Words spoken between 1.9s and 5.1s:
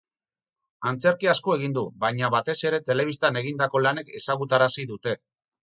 baina batez ere telebistan egindako lanek ezagutarazi